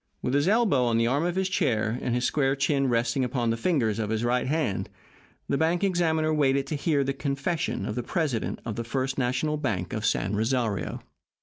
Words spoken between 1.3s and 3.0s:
his chair, and his square chin